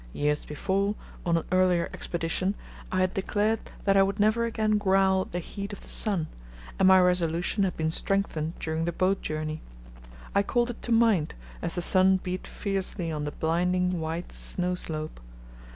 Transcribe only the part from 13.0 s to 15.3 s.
on the blinding white snow slope.